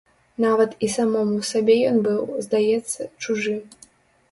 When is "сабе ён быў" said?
1.51-2.21